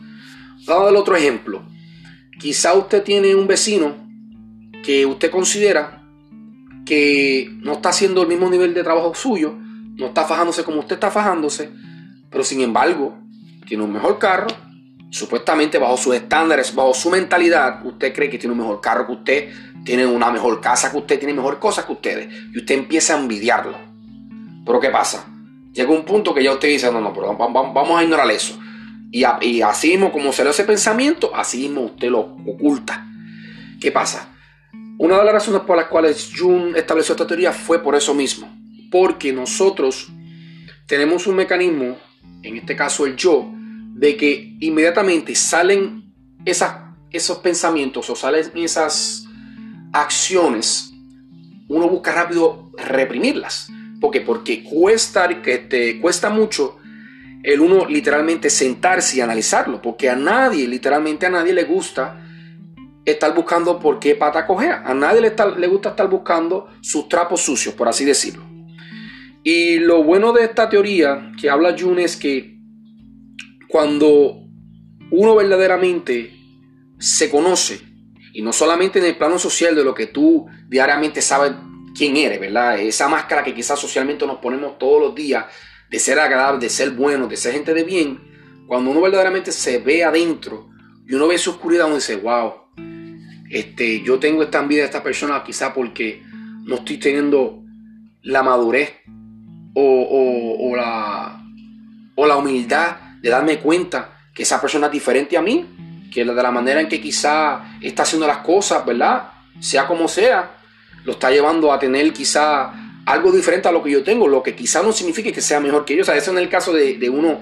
A 0.68 0.74
dar 0.84 0.94
otro 0.98 1.16
ejemplo. 1.16 1.64
Quizá 2.42 2.74
usted 2.74 3.04
tiene 3.04 3.36
un 3.36 3.48
vecino 3.48 3.96
que 4.84 5.06
usted 5.06 5.32
considera 5.32 6.04
que 6.86 7.50
no 7.62 7.72
está 7.72 7.90
haciendo 7.90 8.24
el 8.24 8.28
mismo 8.28 8.50
nivel 8.50 8.74
de 8.74 8.84
trabajo 8.84 9.16
suyo, 9.16 9.54
no 9.54 10.08
está 10.08 10.26
fajándose 10.26 10.66
como 10.66 10.82
usted 10.82 10.96
está 10.96 11.10
fajándose, 11.10 11.72
pero 12.30 12.44
sin 12.44 12.60
embargo 12.60 13.18
tiene 13.66 13.86
un 13.86 13.94
mejor 13.94 14.20
carro, 14.20 14.48
supuestamente 15.10 15.78
bajo 15.78 15.98
sus 15.98 16.16
estándares, 16.16 16.74
bajo 16.76 16.94
su 16.94 17.10
mentalidad, 17.10 17.86
usted 17.86 18.14
cree 18.14 18.30
que 18.30 18.38
tiene 18.38 18.54
un 18.54 18.60
mejor 18.60 18.82
carro 18.82 19.06
que 19.06 19.14
usted, 19.14 19.50
tiene 19.84 20.06
una 20.06 20.32
mejor 20.32 20.60
casa 20.60 20.92
que 20.92 20.98
usted, 20.98 21.20
tiene 21.20 21.34
mejor 21.34 21.60
cosas 21.60 21.86
que 21.86 21.94
ustedes, 21.94 22.34
y 22.54 22.60
usted 22.60 22.76
empieza 22.76 23.16
a 23.16 23.20
envidiarlo. 23.20 23.78
Pero 24.66 24.80
¿qué 24.80 24.90
pasa? 24.90 25.26
Llega 25.74 25.92
un 25.92 26.04
punto 26.04 26.34
que 26.34 26.44
ya 26.44 26.52
usted 26.52 26.68
dice, 26.68 26.92
no, 26.92 27.00
no, 27.00 27.14
pero 27.14 27.36
vamos 27.36 28.00
a 28.00 28.04
ignorar 28.04 28.30
eso. 28.32 28.60
Y, 29.12 29.24
así 29.62 29.92
mismo, 29.92 30.12
como 30.12 30.34
se 30.34 30.44
le 30.44 30.50
ese 30.50 30.66
pensamiento, 30.66 31.32
así 31.34 31.60
mismo 31.60 31.82
usted 31.82 32.10
lo 32.10 32.20
oculta. 32.20 33.08
¿Qué 33.80 33.92
pasa? 33.92 34.30
Una 34.98 35.18
de 35.18 35.24
las 35.24 35.34
razones 35.34 35.62
por 35.62 35.78
las 35.78 35.86
cuales 35.86 36.32
Jung 36.38 36.76
estableció 36.76 37.14
esta 37.14 37.28
teoría 37.28 37.54
fue 37.54 37.82
por 37.82 37.96
eso 37.96 38.14
mismo, 38.14 38.50
porque 38.92 39.32
nosotros 39.32 40.10
tenemos 40.88 41.28
un 41.28 41.36
mecanismo, 41.36 41.98
en 42.42 42.58
este 42.58 42.76
caso 42.76 43.06
el 43.06 43.16
yo, 43.16 43.50
de 43.98 44.16
que 44.16 44.56
inmediatamente 44.60 45.34
salen 45.36 46.14
esos 46.46 47.38
pensamientos 47.40 48.10
o 48.10 48.16
salen 48.16 48.52
esas 48.56 49.26
acciones, 49.92 50.94
uno 51.68 51.90
busca 51.90 52.14
rápido 52.14 52.72
reprimirlas. 52.78 53.70
¿Por 54.00 54.12
qué? 54.12 54.22
Porque 54.22 54.64
cuesta, 54.64 55.42
que 55.42 55.58
te 55.58 56.00
cuesta 56.00 56.30
mucho 56.30 56.78
el 57.42 57.60
uno 57.60 57.88
literalmente 57.88 58.52
sentarse 58.52 59.18
y 59.18 59.22
analizarlo, 59.22 59.82
porque 59.82 60.10
a 60.10 60.16
nadie, 60.16 60.68
literalmente 60.68 61.26
a 61.26 61.30
nadie 61.32 61.54
le 61.54 61.64
gusta 61.64 62.24
estar 63.04 63.34
buscando 63.34 63.80
por 63.80 64.00
qué 64.00 64.14
pata 64.14 64.46
cojea. 64.46 64.84
A 64.86 64.94
nadie 64.94 65.22
le, 65.22 65.34
le 65.58 65.68
gusta 65.68 65.90
estar 65.90 66.08
buscando 66.08 66.68
sus 66.82 67.10
trapos 67.10 67.42
sucios, 67.42 67.74
por 67.74 67.88
así 67.88 68.06
decirlo. 68.06 68.44
Y 69.44 69.80
lo 69.80 70.04
bueno 70.04 70.34
de 70.34 70.44
esta 70.44 70.70
teoría 70.70 71.32
que 71.40 71.50
habla 71.50 71.76
June 71.78 72.04
es 72.04 72.16
que 72.16 72.57
cuando 73.68 74.44
uno 75.12 75.36
verdaderamente 75.36 76.34
se 77.00 77.30
conoce, 77.30 77.82
y 78.34 78.42
no 78.42 78.54
solamente 78.54 79.00
en 79.00 79.06
el 79.06 79.18
plano 79.18 79.40
social 79.40 79.76
de 79.76 79.84
lo 79.84 79.94
que 79.94 80.08
tú 80.08 80.48
diariamente 80.68 81.22
sabes 81.22 81.54
quién 81.96 82.18
eres, 82.18 82.40
¿verdad? 82.40 82.80
Esa 82.80 83.08
máscara 83.08 83.44
que 83.44 83.54
quizás 83.54 83.80
socialmente 83.80 84.28
nos 84.28 84.38
ponemos 84.38 84.78
todos 84.78 85.02
los 85.02 85.16
días 85.16 85.46
de 85.90 86.00
ser 86.00 86.20
agradable, 86.20 86.60
de 86.60 86.70
ser 86.70 86.92
bueno, 86.92 87.28
de 87.28 87.38
ser 87.38 87.54
gente 87.54 87.74
de 87.74 87.84
bien, 87.84 88.20
cuando 88.68 88.92
uno 88.92 89.02
verdaderamente 89.02 89.52
se 89.52 89.80
ve 89.80 90.04
adentro 90.04 90.70
y 91.08 91.14
uno 91.16 91.28
ve 91.28 91.38
su 91.38 91.52
oscuridad, 91.52 91.88
uno 91.88 91.96
dice, 91.96 92.18
wow, 92.18 92.54
este, 93.50 94.02
yo 94.02 94.20
tengo 94.20 94.44
esta 94.44 94.60
envidia 94.60 94.84
de 94.84 94.88
esta 94.88 95.02
persona 95.02 95.44
quizá 95.44 95.74
porque 95.74 96.22
no 96.66 96.76
estoy 96.76 96.98
teniendo 96.98 97.64
la 98.22 98.44
madurez 98.44 98.94
o, 99.74 100.76
la, 100.76 101.42
o 102.16 102.26
la 102.26 102.36
humildad 102.36 102.98
de 103.28 103.32
darme 103.32 103.60
cuenta 103.60 104.18
que 104.34 104.44
esa 104.44 104.62
persona 104.62 104.88
es 104.88 104.94
diferente 104.94 105.36
a 105.38 105.42
mí, 105.42 105.66
que 106.14 106.24
de 106.24 106.34
la 106.34 106.50
manera 106.50 106.80
en 106.80 106.88
que 106.88 107.02
quizá 107.02 107.78
está 107.82 108.04
haciendo 108.04 108.26
las 108.26 108.38
cosas, 108.38 108.86
¿verdad? 108.86 109.32
Sea 109.60 109.86
como 109.86 110.08
sea, 110.08 110.58
lo 111.04 111.12
está 111.12 111.30
llevando 111.30 111.74
a 111.74 111.78
tener 111.78 112.14
quizá 112.14 112.72
algo 113.06 113.34
diferente 113.34 113.68
a 113.68 113.74
lo 113.74 113.84
que 113.84 113.92
yo 113.92 114.02
tengo, 114.02 114.30
lo 114.30 114.42
que 114.42 114.56
quizá 114.56 114.82
no 114.82 114.94
signifique 114.94 115.34
que 115.34 115.42
sea 115.42 115.60
mejor 115.60 115.84
que 115.84 115.98
yo. 115.98 116.04
O 116.04 116.06
sea, 116.06 116.16
eso 116.16 116.32
en 116.32 116.38
el 116.38 116.48
caso 116.48 116.72
de, 116.72 117.10
uno, 117.10 117.42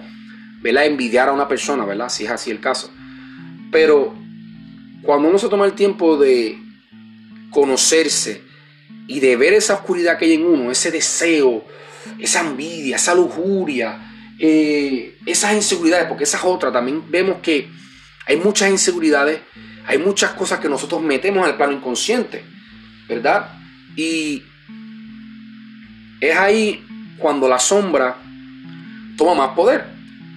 ¿verdad? 0.61 0.87
Envidiar 0.87 1.29
a 1.29 1.33
una 1.33 1.47
persona, 1.47 1.85
¿verdad? 1.85 2.09
Si 2.09 2.25
es 2.25 2.31
así 2.31 2.49
el 2.49 2.59
caso. 2.59 2.89
Pero 3.71 4.15
cuando 5.03 5.29
uno 5.29 5.37
se 5.37 5.49
toma 5.49 5.65
el 5.65 5.73
tiempo 5.73 6.17
de 6.17 6.57
conocerse 7.51 8.41
y 9.07 9.19
de 9.19 9.35
ver 9.35 9.53
esa 9.53 9.75
oscuridad 9.75 10.17
que 10.17 10.25
hay 10.25 10.33
en 10.33 10.47
uno, 10.47 10.71
ese 10.71 10.89
deseo, 10.89 11.63
esa 12.17 12.41
envidia, 12.41 12.95
esa 12.95 13.13
lujuria, 13.13 14.14
eh, 14.39 15.17
esas 15.25 15.53
inseguridades, 15.53 16.07
porque 16.07 16.23
esas 16.23 16.43
otras 16.43 16.73
también 16.73 17.09
vemos 17.09 17.37
que 17.41 17.69
hay 18.25 18.37
muchas 18.37 18.69
inseguridades, 18.69 19.39
hay 19.85 19.97
muchas 19.97 20.31
cosas 20.31 20.59
que 20.59 20.69
nosotros 20.69 21.01
metemos 21.01 21.45
al 21.45 21.55
plano 21.55 21.73
inconsciente, 21.73 22.43
¿verdad? 23.07 23.49
Y 23.95 24.43
es 26.19 26.37
ahí 26.37 26.85
cuando 27.17 27.47
la 27.47 27.59
sombra 27.59 28.17
toma 29.17 29.35
más 29.35 29.55
poder, 29.55 29.85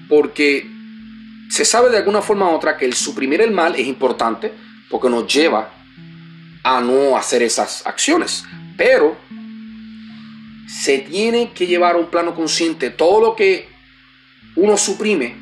porque 0.09 0.67
se 1.49 1.65
sabe 1.65 1.91
de 1.91 1.99
alguna 1.99 2.23
forma 2.23 2.51
u 2.51 2.55
otra 2.55 2.77
que 2.77 2.85
el 2.85 2.95
suprimir 2.95 3.41
el 3.41 3.51
mal 3.51 3.75
es 3.75 3.87
importante 3.87 4.53
porque 4.91 5.09
nos 5.09 5.33
lleva 5.33 5.73
a 6.63 6.81
no 6.81 7.17
hacer 7.17 7.43
esas 7.43 7.87
acciones. 7.87 8.45
Pero 8.77 9.17
se 10.69 10.99
tiene 10.99 11.53
que 11.53 11.67
llevar 11.67 11.95
a 11.95 11.99
un 11.99 12.11
plano 12.11 12.35
consciente 12.35 12.91
todo 12.91 13.21
lo 13.21 13.37
que 13.37 13.69
uno 14.59 14.77
suprime. 14.77 15.37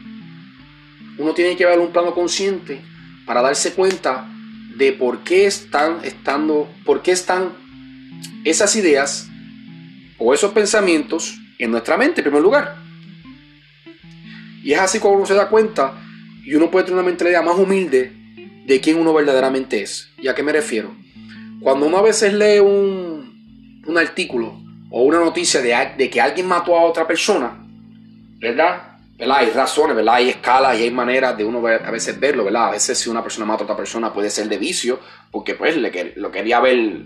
Uno 1.18 1.32
tiene 1.32 1.56
que 1.56 1.64
a 1.64 1.74
un 1.78 1.92
plano 1.92 2.14
consciente 2.14 2.80
para 3.24 3.40
darse 3.40 3.72
cuenta 3.72 4.30
de 4.76 4.92
por 4.92 5.24
qué 5.24 5.46
están 5.46 6.00
estando, 6.04 6.68
por 6.84 7.02
qué 7.02 7.12
están 7.12 7.52
esas 8.44 8.76
ideas 8.76 9.28
o 10.18 10.34
esos 10.34 10.52
pensamientos 10.52 11.38
en 11.58 11.70
nuestra 11.70 11.96
mente 11.96 12.20
en 12.20 12.24
primer 12.24 12.42
lugar. 12.42 12.76
Y 14.62 14.72
es 14.72 14.78
así 14.78 14.98
como 14.98 15.14
uno 15.14 15.26
se 15.26 15.34
da 15.34 15.48
cuenta 15.48 15.94
y 16.44 16.54
uno 16.54 16.70
puede 16.70 16.84
tener 16.84 16.98
una 16.98 17.08
mentalidad 17.08 17.42
más 17.42 17.58
humilde 17.58 18.12
de 18.66 18.80
quién 18.80 18.98
uno 18.98 19.14
verdaderamente 19.14 19.82
es. 19.82 20.10
¿Y 20.18 20.28
a 20.28 20.34
qué 20.34 20.42
me 20.42 20.52
refiero? 20.52 20.94
Cuando 21.60 21.86
uno 21.86 21.96
a 21.96 22.02
veces 22.02 22.34
lee 22.34 22.58
un, 22.58 23.82
un 23.86 23.98
artículo 23.98 24.60
o 24.90 25.04
una 25.04 25.20
noticia 25.20 25.62
de, 25.62 25.74
de, 25.96 26.10
que 26.10 26.20
alguien 26.20 26.46
mató 26.46 26.76
a 26.76 26.82
otra 26.82 27.06
persona, 27.06 27.66
¿verdad? 28.38 28.95
¿Verdad? 29.16 29.38
Hay 29.38 29.50
razones, 29.50 29.96
¿verdad? 29.96 30.14
Hay 30.16 30.28
escalas 30.28 30.78
y 30.78 30.82
hay 30.82 30.90
maneras 30.90 31.36
de 31.36 31.44
uno 31.44 31.66
a 31.66 31.90
veces 31.90 32.18
verlo, 32.20 32.44
¿verdad? 32.44 32.68
A 32.68 32.70
veces 32.72 32.98
si 32.98 33.08
una 33.08 33.22
persona 33.22 33.46
mata 33.46 33.62
a 33.62 33.64
otra 33.64 33.76
persona 33.76 34.12
puede 34.12 34.30
ser 34.30 34.48
de 34.48 34.58
vicio, 34.58 35.00
porque 35.30 35.54
pues 35.54 35.76
le, 35.76 36.12
lo 36.16 36.30
quería 36.30 36.60
ver 36.60 37.02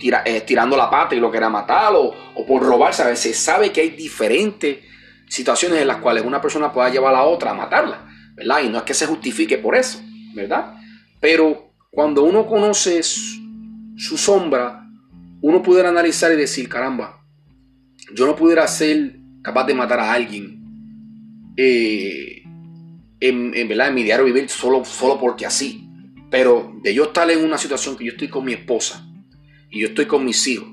eh, 0.00 0.40
tirando 0.42 0.76
la 0.76 0.88
pata 0.88 1.14
y 1.14 1.20
lo 1.20 1.30
quería 1.30 1.48
matar, 1.48 1.92
o, 1.94 2.14
por 2.46 2.62
robarse. 2.62 3.02
A 3.02 3.08
veces 3.08 3.36
sabe 3.36 3.72
que 3.72 3.80
hay 3.80 3.90
diferentes 3.90 4.78
situaciones 5.28 5.80
en 5.80 5.88
las 5.88 5.98
cuales 5.98 6.24
una 6.24 6.40
persona 6.40 6.72
pueda 6.72 6.88
llevar 6.90 7.14
a 7.14 7.18
la 7.18 7.24
otra 7.24 7.50
a 7.50 7.54
matarla, 7.54 8.06
¿verdad? 8.34 8.62
Y 8.62 8.68
no 8.68 8.78
es 8.78 8.84
que 8.84 8.94
se 8.94 9.06
justifique 9.06 9.58
por 9.58 9.74
eso, 9.74 10.00
¿verdad? 10.34 10.74
Pero 11.20 11.72
cuando 11.90 12.22
uno 12.22 12.46
conoce 12.46 13.02
su 13.02 14.16
sombra, 14.16 14.84
uno 15.40 15.62
pudiera 15.62 15.88
analizar 15.88 16.32
y 16.32 16.36
decir, 16.36 16.68
caramba, 16.68 17.20
yo 18.14 18.26
no 18.26 18.36
pudiera 18.36 18.66
ser 18.68 19.16
capaz 19.42 19.64
de 19.64 19.74
matar 19.74 20.00
a 20.00 20.12
alguien 20.12 20.57
eh, 21.60 22.44
en, 23.20 23.52
en, 23.54 23.68
¿verdad? 23.68 23.88
en 23.88 23.94
mi 23.94 24.04
diario 24.04 24.24
vivir 24.24 24.48
solo, 24.48 24.84
solo 24.84 25.18
porque 25.18 25.44
así. 25.44 25.90
Pero 26.30 26.72
de 26.82 26.94
yo 26.94 27.04
estar 27.04 27.28
en 27.30 27.44
una 27.44 27.58
situación 27.58 27.96
que 27.96 28.04
yo 28.04 28.12
estoy 28.12 28.28
con 28.28 28.44
mi 28.44 28.52
esposa 28.52 29.04
y 29.70 29.80
yo 29.80 29.88
estoy 29.88 30.06
con 30.06 30.24
mis 30.24 30.46
hijos 30.46 30.68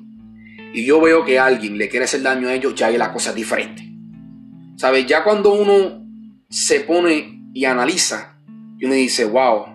y 0.74 0.86
yo 0.86 1.02
veo 1.02 1.26
que 1.26 1.40
alguien 1.40 1.78
le 1.78 1.90
quiere 1.90 2.06
hacer 2.06 2.22
daño 2.22 2.50
a 2.50 2.54
ellos, 2.54 2.76
ya 2.76 2.88
hay 2.88 2.98
la 2.98 3.12
cosa 3.12 3.34
diferente. 3.34 3.84
¿Sabes? 4.76 5.08
Ya 5.08 5.24
cuando 5.24 5.54
uno 5.54 6.06
se 6.50 6.82
pone 6.82 7.42
y 7.54 7.66
analiza 7.66 8.38
y 8.78 8.86
uno 8.86 8.94
dice, 8.94 9.26
wow, 9.26 9.66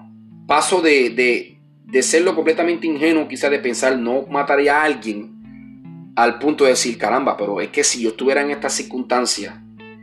paso 0.46 0.80
de, 0.80 1.10
de, 1.10 1.58
de 1.86 2.02
serlo 2.02 2.36
completamente 2.36 2.86
ingenuo, 2.86 3.26
quizás 3.26 3.50
de 3.50 3.58
pensar 3.58 3.98
no 3.98 4.26
mataría 4.30 4.80
a 4.80 4.84
alguien, 4.84 6.12
al 6.14 6.38
punto 6.38 6.64
de 6.64 6.70
decir, 6.70 6.98
caramba, 6.98 7.36
pero 7.36 7.60
es 7.60 7.70
que 7.70 7.82
si 7.82 8.02
yo 8.02 8.10
estuviera 8.10 8.42
en 8.42 8.50
estas 8.50 8.74
circunstancias 8.74 9.54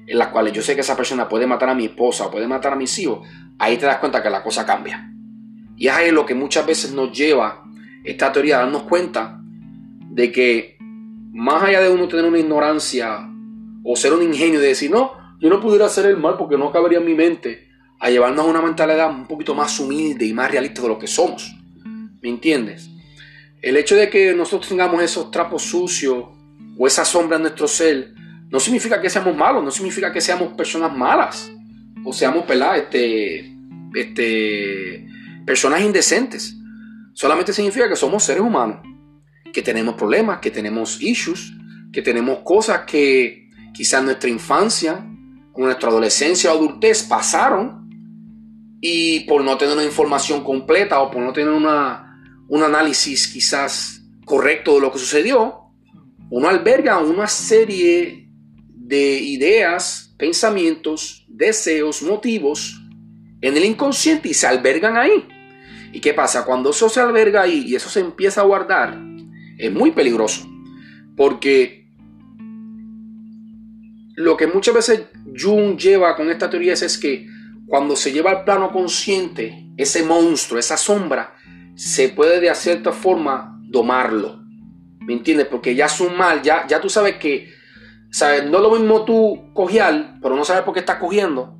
en 0.07 0.17
las 0.17 0.29
cuales 0.29 0.53
yo 0.53 0.61
sé 0.61 0.73
que 0.73 0.81
esa 0.81 0.95
persona 0.95 1.27
puede 1.27 1.45
matar 1.45 1.69
a 1.69 1.75
mi 1.75 1.85
esposa 1.85 2.27
o 2.27 2.31
puede 2.31 2.47
matar 2.47 2.73
a 2.73 2.75
mis 2.77 2.97
hijos, 2.97 3.27
ahí 3.59 3.77
te 3.77 3.85
das 3.85 3.97
cuenta 3.97 4.23
que 4.23 4.29
la 4.29 4.41
cosa 4.41 4.65
cambia. 4.65 5.11
Y 5.75 5.87
es 5.87 5.93
ahí 5.93 6.11
lo 6.11 6.25
que 6.25 6.33
muchas 6.33 6.65
veces 6.65 6.93
nos 6.93 7.15
lleva 7.15 7.63
esta 8.03 8.31
teoría 8.31 8.57
a 8.57 8.59
darnos 8.61 8.83
cuenta 8.83 9.39
de 10.09 10.31
que 10.31 10.77
más 11.33 11.61
allá 11.61 11.81
de 11.81 11.89
uno 11.89 12.07
tener 12.07 12.25
una 12.25 12.39
ignorancia 12.39 13.29
o 13.83 13.95
ser 13.95 14.13
un 14.13 14.23
ingenio 14.23 14.59
de 14.59 14.69
decir, 14.69 14.89
no, 14.89 15.11
yo 15.39 15.49
no 15.49 15.59
pudiera 15.59 15.85
hacer 15.85 16.05
el 16.05 16.17
mal 16.17 16.35
porque 16.37 16.57
no 16.57 16.71
cabería 16.71 16.99
en 16.99 17.05
mi 17.05 17.13
mente, 17.13 17.67
a 17.99 18.09
llevarnos 18.09 18.45
a 18.45 18.49
una 18.49 18.61
mentalidad 18.61 19.09
un 19.09 19.27
poquito 19.27 19.53
más 19.53 19.79
humilde 19.79 20.25
y 20.25 20.33
más 20.33 20.49
realista 20.49 20.81
de 20.81 20.87
lo 20.87 20.97
que 20.97 21.07
somos. 21.07 21.53
¿Me 22.21 22.29
entiendes? 22.29 22.89
El 23.61 23.75
hecho 23.77 23.95
de 23.95 24.09
que 24.09 24.33
nosotros 24.33 24.69
tengamos 24.69 25.01
esos 25.03 25.31
trapos 25.31 25.63
sucios 25.63 26.25
o 26.77 26.87
esa 26.87 27.05
sombra 27.05 27.37
en 27.37 27.43
nuestro 27.43 27.67
ser, 27.67 28.13
no 28.49 28.59
significa 28.59 29.01
que 29.01 29.09
seamos 29.09 29.35
malos, 29.35 29.63
no 29.63 29.71
significa 29.71 30.11
que 30.11 30.21
seamos 30.21 30.53
personas 30.53 30.95
malas 30.95 31.51
o 32.03 32.13
seamos, 32.13 32.47
¿verdad? 32.47 32.77
Este, 32.77 33.53
este, 33.93 35.05
personas 35.45 35.81
indecentes. 35.81 36.55
Solamente 37.13 37.51
significa 37.51 37.89
que 37.89 37.95
somos 37.95 38.23
seres 38.23 38.41
humanos, 38.41 38.79
que 39.51 39.61
tenemos 39.61 39.95
problemas, 39.95 40.39
que 40.39 40.51
tenemos 40.51 41.01
issues, 41.01 41.53
que 41.91 42.01
tenemos 42.01 42.39
cosas 42.43 42.81
que 42.81 43.49
quizás 43.73 44.03
nuestra 44.03 44.29
infancia, 44.29 45.05
nuestra 45.55 45.89
adolescencia 45.89 46.53
o 46.53 46.57
adultez 46.57 47.03
pasaron 47.03 47.89
y 48.79 49.21
por 49.21 49.43
no 49.43 49.57
tener 49.57 49.73
una 49.73 49.83
información 49.83 50.43
completa 50.43 50.99
o 50.99 51.11
por 51.11 51.21
no 51.21 51.33
tener 51.33 51.51
una, 51.51 52.43
un 52.47 52.63
análisis 52.63 53.27
quizás 53.27 54.03
correcto 54.25 54.75
de 54.75 54.81
lo 54.81 54.91
que 54.91 54.99
sucedió, 54.99 55.71
uno 56.29 56.47
alberga 56.47 56.99
una 56.99 57.27
serie 57.27 58.26
de 58.87 59.19
ideas, 59.19 60.15
pensamientos, 60.17 61.25
deseos, 61.27 62.01
motivos 62.01 62.81
en 63.41 63.57
el 63.57 63.65
inconsciente 63.65 64.29
y 64.29 64.33
se 64.33 64.47
albergan 64.47 64.95
ahí. 64.95 65.27
¿Y 65.91 65.99
qué 65.99 66.13
pasa? 66.13 66.45
Cuando 66.45 66.69
eso 66.69 66.87
se 66.87 67.01
alberga 67.01 67.41
ahí 67.41 67.65
y 67.67 67.75
eso 67.75 67.89
se 67.89 67.99
empieza 67.99 68.41
a 68.41 68.45
guardar, 68.45 68.97
es 69.57 69.71
muy 69.73 69.91
peligroso. 69.91 70.47
Porque 71.17 71.89
lo 74.15 74.37
que 74.37 74.47
muchas 74.47 74.73
veces 74.73 75.01
Jung 75.37 75.77
lleva 75.77 76.15
con 76.15 76.29
esta 76.29 76.49
teoría 76.49 76.73
es, 76.73 76.97
que 76.97 77.27
cuando 77.65 77.97
se 77.97 78.13
lleva 78.13 78.31
al 78.31 78.43
plano 78.45 78.71
consciente, 78.71 79.67
ese 79.75 80.03
monstruo, 80.03 80.59
esa 80.59 80.77
sombra, 80.77 81.35
se 81.75 82.09
puede 82.09 82.39
de 82.39 82.55
cierta 82.55 82.93
forma 82.93 83.59
domarlo. 83.63 84.41
¿Me 85.01 85.13
entiendes? 85.13 85.47
Porque 85.47 85.75
ya 85.75 85.87
es 85.87 85.99
un 85.99 86.15
mal, 86.17 86.41
ya, 86.41 86.65
ya 86.67 86.79
tú 86.79 86.89
sabes 86.89 87.17
que, 87.17 87.56
¿sabes? 88.11 88.45
No 88.45 88.57
es 88.57 88.63
lo 88.63 88.71
mismo 88.71 89.03
tú 89.03 89.51
cogial, 89.53 90.17
pero 90.21 90.35
no 90.35 90.45
sabes 90.45 90.63
por 90.63 90.73
qué 90.73 90.79
estás 90.79 90.97
cogiendo. 90.97 91.57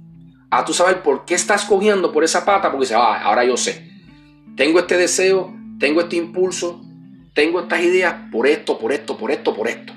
A 0.50 0.63
tú 0.63 0.74
sabes 0.74 0.96
por 0.96 1.25
qué 1.25 1.36
estás 1.36 1.66
cogiendo 1.66 2.12
por 2.12 2.24
esa 2.24 2.46
pata, 2.46 2.72
porque 2.72 2.86
dices, 2.86 2.98
ah, 3.00 3.22
ahora 3.24 3.44
yo 3.44 3.58
sé. 3.58 3.92
tengo 4.56 4.80
este 4.80 4.98
deseo, 4.98 5.54
tengo 5.80 6.01
este 6.01 6.16
impulso, 6.16 6.82
tengo 7.34 7.60
estas 7.60 7.82
ideas 7.82 8.16
por 8.32 8.48
esto, 8.48 8.80
por 8.80 8.92
esto, 8.92 9.18
por 9.18 9.32
esto, 9.32 9.54
por 9.54 9.68
esto. 9.68 9.94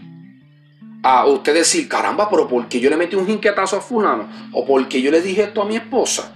A 1.03 1.25
usted 1.27 1.55
decir, 1.55 1.89
caramba, 1.89 2.29
pero 2.29 2.47
porque 2.47 2.79
yo 2.79 2.91
le 2.91 2.97
metí 2.97 3.17
un 3.17 3.27
jinquetazo 3.27 3.79
a 3.79 3.81
fulano, 3.81 4.29
o 4.53 4.67
porque 4.67 5.01
yo 5.01 5.11
le 5.11 5.23
dije 5.23 5.45
esto 5.45 5.63
a 5.63 5.65
mi 5.65 5.77
esposa, 5.77 6.35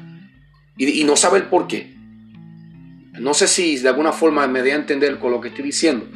y, 0.79 1.01
y 1.01 1.05
no 1.05 1.17
saber 1.17 1.51
por 1.51 1.67
qué. 1.67 1.95
No 3.21 3.35
sé 3.35 3.47
si 3.47 3.77
de 3.77 3.89
alguna 3.91 4.13
forma 4.13 4.47
me 4.47 4.63
dé 4.63 4.73
a 4.73 4.77
entender 4.77 5.19
con 5.19 5.33
lo 5.33 5.41
que 5.41 5.49
estoy 5.49 5.65
diciendo, 5.65 6.07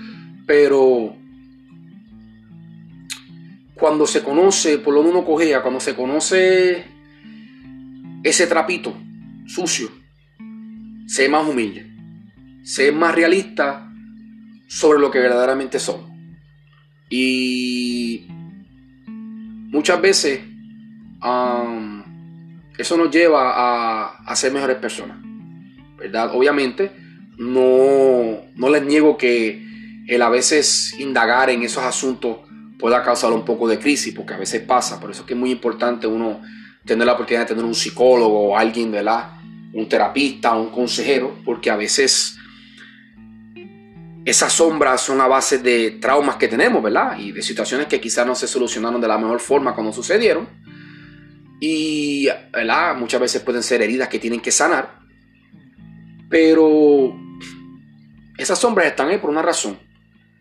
pero 0.47 1.18
cuando 3.79 4.07
se 4.07 4.23
conoce, 4.23 4.79
por 4.79 4.93
lo 4.93 5.03
menos 5.03 5.25
cogea, 5.25 5.63
cuando 5.63 5.81
se 5.81 5.95
conoce 5.95 6.85
ese 8.23 8.47
trapito 8.47 8.95
sucio, 9.47 9.91
sé 11.07 11.29
más 11.29 11.49
humilde, 11.49 11.87
sé 12.65 12.93
más 12.93 13.15
realista 13.15 13.91
sobre 14.67 14.99
lo 14.99 15.11
que 15.11 15.21
verdaderamente 15.21 15.79
somos. 15.79 16.11
Y 17.09 18.27
muchas 19.71 20.01
veces 20.01 20.41
eso 22.77 22.97
nos 22.97 23.11
lleva 23.11 23.53
a, 23.55 24.19
a, 24.27 24.37
ser 24.37 24.53
mejores 24.53 24.77
personas, 24.77 25.19
¿verdad? 25.97 26.31
Obviamente, 26.35 26.93
no, 27.39 28.43
no 28.57 28.71
les 28.71 28.83
niego 28.85 29.17
que 29.17 30.05
el 30.07 30.21
a 30.21 30.29
veces 30.29 30.95
indagar 30.99 31.49
en 31.51 31.63
esos 31.63 31.85
asuntos 31.85 32.48
pueda 32.79 33.03
causar 33.03 33.33
un 33.33 33.45
poco 33.45 33.69
de 33.69 33.79
crisis, 33.79 34.15
porque 34.15 34.35
a 34.35 34.39
veces 34.39 34.63
pasa, 34.63 35.01
por 35.01 35.11
eso 35.11 35.23
es 35.23 35.27
que 35.27 35.35
es 35.35 35.39
muy 35.39 35.51
importante 35.51 36.07
uno 36.07 36.41
tener 36.85 37.07
la 37.07 37.15
oportunidad 37.15 37.43
de 37.43 37.49
tener 37.49 37.65
un 37.65 37.75
psicólogo 37.75 38.51
o 38.51 38.57
alguien, 38.57 38.91
¿verdad? 38.91 39.33
Un 39.73 39.89
terapista, 39.89 40.55
un 40.55 40.71
consejero, 40.71 41.37
porque 41.45 41.71
a 41.71 41.77
veces 41.77 42.39
esas 44.25 44.53
sombras 44.53 45.01
son 45.01 45.21
a 45.21 45.27
base 45.27 45.59
de 45.59 45.93
traumas 45.93 46.37
que 46.37 46.49
tenemos, 46.49 46.83
¿verdad? 46.83 47.19
Y 47.19 47.33
de 47.33 47.43
situaciones 47.43 47.87
que 47.87 48.01
quizás 48.01 48.27
no 48.27 48.35
se 48.35 48.47
solucionaron 48.47 49.01
de 49.01 49.09
la 49.09 49.19
mejor 49.19 49.41
forma 49.41 49.75
cuando 49.75 49.93
sucedieron. 49.93 50.47
Y, 51.61 52.29
¿verdad? 52.53 52.95
Muchas 52.97 53.21
veces 53.21 53.43
pueden 53.43 53.63
ser 53.63 53.83
heridas 53.83 54.09
que 54.09 54.19
tienen 54.19 54.41
que 54.41 54.53
sanar. 54.53 54.99
Pero 56.29 57.15
esas 58.37 58.59
sombras 58.59 58.87
están 58.87 59.09
ahí 59.09 59.19
por 59.19 59.31
una 59.31 59.43
razón. 59.43 59.79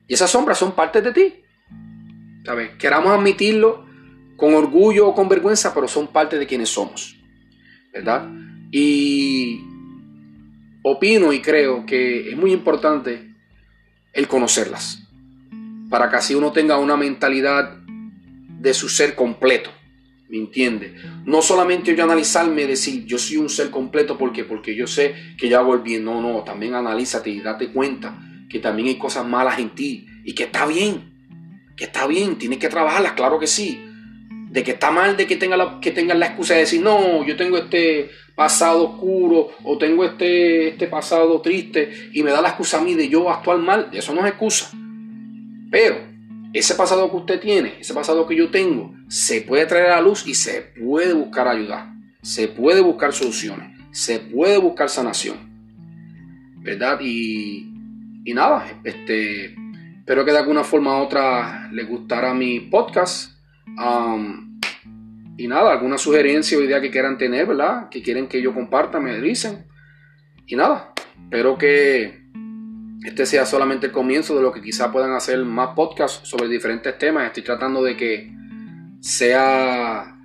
Y 0.06 0.14
esas 0.14 0.30
sombras 0.30 0.58
son 0.58 0.74
parte 0.74 1.02
de 1.02 1.12
ti. 1.14 1.34
¿Sabes? 2.48 2.70
Queramos 2.78 3.12
admitirlo 3.12 3.84
con 4.38 4.54
orgullo 4.54 5.10
o 5.10 5.14
con 5.14 5.28
vergüenza, 5.28 5.74
pero 5.74 5.86
son 5.86 6.08
parte 6.08 6.40
de 6.40 6.48
quienes 6.48 6.70
somos, 6.70 7.18
¿verdad? 7.92 8.26
Y 8.72 9.66
opino 10.82 11.34
y 11.34 11.42
creo 11.42 11.86
que 11.86 12.30
es 12.30 12.38
muy 12.38 12.54
importante 12.54 13.36
el 14.14 14.30
conocerlas, 14.30 15.04
para 15.90 16.10
que 16.10 16.16
así 16.16 16.36
uno 16.36 16.54
tenga 16.54 16.78
una 16.78 16.96
mentalidad 16.96 17.80
de 17.84 18.74
su 18.74 18.88
ser 18.88 19.14
completo, 19.14 19.70
¿me 20.30 20.38
entiende? 20.38 20.96
No 21.26 21.42
solamente 21.42 21.94
yo 21.98 22.06
analizarme 22.06 22.62
y 22.62 22.68
decir, 22.68 23.06
yo 23.06 23.18
soy 23.18 23.36
un 23.36 23.50
ser 23.50 23.70
completo 23.70 24.18
porque, 24.18 24.46
porque 24.46 24.74
yo 24.74 24.88
sé 24.88 25.36
que 25.38 25.50
yo 25.50 25.60
hago 25.60 25.74
el 25.74 25.82
bien, 25.82 26.06
no, 26.06 26.22
no, 26.22 26.46
también 26.46 26.76
analízate 26.76 27.30
y 27.30 27.42
date 27.42 27.74
cuenta 27.74 28.18
que 28.50 28.60
también 28.60 28.88
hay 28.88 28.98
cosas 28.98 29.28
malas 29.28 29.60
en 29.60 29.72
ti 29.72 30.08
y 30.24 30.34
que 30.34 30.44
está 30.44 30.66
bien, 30.66 31.17
que 31.78 31.86
está 31.86 32.08
bien, 32.08 32.38
tienes 32.38 32.58
que 32.58 32.68
trabajarlas, 32.68 33.14
claro 33.14 33.40
que 33.40 33.48
sí. 33.48 33.84
De 34.50 34.64
que 34.64 34.72
está 34.72 34.92
mal 34.92 35.16
de 35.16 35.28
que 35.28 35.36
tengan 35.36 35.60
la, 35.60 35.80
que 35.80 35.92
tengan 35.92 36.20
la 36.20 36.28
excusa 36.28 36.56
de 36.56 36.62
decir, 36.62 36.82
no, 36.82 37.24
yo 37.24 37.38
tengo 37.38 37.58
este 37.58 38.10
pasado 38.36 38.92
oscuro 38.92 39.52
o 39.64 39.78
tengo 39.78 40.04
este, 40.04 40.70
este 40.70 40.88
pasado 40.88 41.40
triste 41.42 42.10
y 42.14 42.24
me 42.24 42.32
da 42.32 42.42
la 42.42 42.50
excusa 42.50 42.80
a 42.80 42.82
mí 42.82 42.96
de 42.96 43.08
yo 43.08 43.30
actuar 43.30 43.60
mal, 43.60 43.90
eso 43.94 44.14
no 44.14 44.22
es 44.22 44.28
excusa. 44.28 44.72
Pero 45.70 45.98
ese 46.54 46.76
pasado 46.76 47.10
que 47.12 47.18
usted 47.18 47.40
tiene, 47.40 47.76
ese 47.80 47.94
pasado 47.94 48.26
que 48.26 48.36
yo 48.36 48.50
tengo, 48.50 48.94
se 49.08 49.42
puede 49.42 49.66
traer 49.66 49.92
a 49.92 49.96
la 49.98 50.02
luz 50.02 50.28
y 50.28 50.34
se 50.34 50.62
puede 50.62 51.14
buscar 51.14 51.48
ayuda, 51.48 51.94
se 52.22 52.48
puede 52.48 52.82
buscar 52.82 53.14
soluciones, 53.14 53.78
se 53.92 54.20
puede 54.20 54.58
buscar 54.58 54.90
sanación. 54.90 55.38
¿Verdad? 56.60 57.00
Y, 57.02 57.72
y 58.26 58.34
nada, 58.34 58.82
este, 58.84 59.56
Espero 60.08 60.24
que 60.24 60.32
de 60.32 60.38
alguna 60.38 60.64
forma 60.64 61.02
u 61.02 61.04
otra 61.04 61.68
les 61.74 61.86
gustara 61.86 62.34
mi 62.34 62.62
podcast. 62.62 63.38
Um, 63.78 64.58
y 65.36 65.50
nada, 65.50 65.74
alguna 65.74 65.98
sugerencia 65.98 66.58
o 66.58 66.62
idea 66.62 66.80
que 66.80 66.90
quieran 66.90 67.18
tener, 67.18 67.46
¿verdad? 67.46 67.90
Que 67.90 68.02
quieren 68.02 68.28
que 68.28 68.42
yo 68.42 68.54
comparta, 68.54 69.02
me 69.02 69.20
dicen. 69.20 69.66
Y 70.46 70.56
nada, 70.56 70.94
espero 71.26 71.58
que 71.58 72.22
este 73.04 73.26
sea 73.26 73.46
solamente 73.46 73.88
el 73.88 73.92
comienzo 73.92 74.34
de 74.34 74.44
lo 74.44 74.54
que 74.54 74.62
quizá 74.62 74.94
puedan 74.94 75.12
hacer 75.12 75.44
más 75.44 75.76
podcasts 75.76 76.26
sobre 76.26 76.48
diferentes 76.48 76.98
temas. 76.98 77.26
Estoy 77.26 77.44
tratando 77.44 77.84
de 77.84 77.98
que 77.98 78.32
sea 79.02 80.18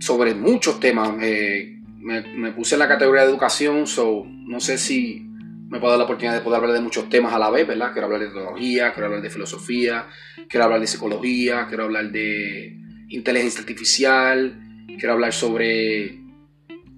sobre 0.00 0.34
muchos 0.34 0.78
temas. 0.80 1.14
Eh, 1.22 1.80
me, 1.96 2.20
me, 2.36 2.52
puse 2.52 2.74
en 2.74 2.80
la 2.80 2.88
categoría 2.88 3.22
de 3.22 3.30
educación, 3.30 3.86
so 3.86 4.22
no 4.26 4.60
sé 4.60 4.76
si 4.76 5.31
me 5.72 5.80
puedo 5.80 5.92
dar 5.92 6.00
la 6.00 6.04
oportunidad 6.04 6.34
de 6.34 6.42
poder 6.42 6.58
hablar 6.58 6.74
de 6.74 6.82
muchos 6.82 7.08
temas 7.08 7.32
a 7.32 7.38
la 7.38 7.48
vez, 7.48 7.66
¿verdad? 7.66 7.92
Quiero 7.92 8.04
hablar 8.04 8.20
de 8.20 8.28
teología, 8.28 8.92
quiero 8.92 9.06
hablar 9.06 9.22
de 9.22 9.30
filosofía, 9.30 10.06
quiero 10.46 10.64
hablar 10.64 10.80
de 10.80 10.86
psicología, 10.86 11.66
quiero 11.66 11.84
hablar 11.84 12.12
de 12.12 12.76
inteligencia 13.08 13.60
artificial, 13.60 14.84
quiero 14.86 15.14
hablar 15.14 15.32
sobre... 15.32 16.20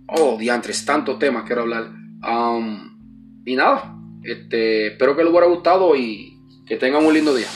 Oh, 0.08 0.37
diantres, 0.37 0.84
tantos 0.84 1.20
temas 1.20 1.44
quiero 1.44 1.62
hablar. 1.62 1.92
Um, 2.28 3.42
y 3.46 3.54
nada, 3.54 3.96
este, 4.24 4.88
espero 4.88 5.14
que 5.16 5.22
les 5.22 5.32
haya 5.32 5.46
gustado 5.46 5.94
y 5.94 6.37
que 6.66 6.76
tengan 6.76 7.06
un 7.06 7.14
lindo 7.14 7.32
día. 7.32 7.46